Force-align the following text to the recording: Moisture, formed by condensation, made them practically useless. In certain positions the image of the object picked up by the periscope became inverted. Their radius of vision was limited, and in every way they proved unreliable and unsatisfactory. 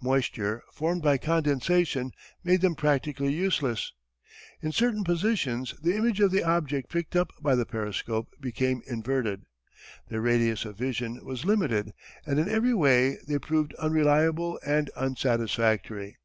Moisture, 0.00 0.62
formed 0.72 1.02
by 1.02 1.18
condensation, 1.18 2.10
made 2.42 2.62
them 2.62 2.74
practically 2.74 3.30
useless. 3.34 3.92
In 4.62 4.72
certain 4.72 5.04
positions 5.04 5.74
the 5.82 5.94
image 5.94 6.20
of 6.20 6.30
the 6.30 6.42
object 6.42 6.90
picked 6.90 7.14
up 7.14 7.28
by 7.42 7.54
the 7.54 7.66
periscope 7.66 8.30
became 8.40 8.80
inverted. 8.86 9.42
Their 10.08 10.22
radius 10.22 10.64
of 10.64 10.78
vision 10.78 11.22
was 11.22 11.44
limited, 11.44 11.92
and 12.24 12.38
in 12.38 12.48
every 12.48 12.72
way 12.72 13.18
they 13.28 13.38
proved 13.38 13.74
unreliable 13.74 14.58
and 14.64 14.88
unsatisfactory. 14.96 16.16